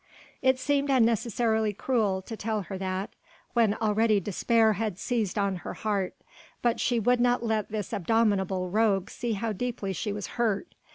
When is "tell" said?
2.35-2.61